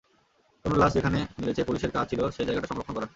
তনুর 0.65 0.77
লাশ 0.77 0.91
যেখানে 0.93 1.19
মিলেছে, 1.39 1.61
পুলিশের 1.63 1.91
কাজ 1.91 2.05
ছিল 2.09 2.21
সেই 2.29 2.45
জায়গাটা 2.47 2.67
সংরক্ষণ 2.67 2.93
করা। 2.97 3.07